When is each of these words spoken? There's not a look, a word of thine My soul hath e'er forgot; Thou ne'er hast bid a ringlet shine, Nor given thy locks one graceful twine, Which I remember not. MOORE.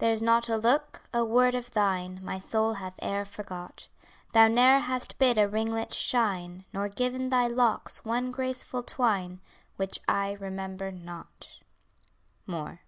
There's 0.00 0.20
not 0.20 0.50
a 0.50 0.58
look, 0.58 1.08
a 1.14 1.24
word 1.24 1.54
of 1.54 1.70
thine 1.70 2.20
My 2.22 2.38
soul 2.38 2.74
hath 2.74 3.02
e'er 3.02 3.24
forgot; 3.24 3.88
Thou 4.34 4.48
ne'er 4.48 4.80
hast 4.80 5.16
bid 5.16 5.38
a 5.38 5.48
ringlet 5.48 5.94
shine, 5.94 6.66
Nor 6.74 6.90
given 6.90 7.30
thy 7.30 7.46
locks 7.46 8.04
one 8.04 8.30
graceful 8.32 8.82
twine, 8.82 9.40
Which 9.76 9.98
I 10.06 10.32
remember 10.32 10.92
not. 10.92 11.58
MOORE. 12.46 12.82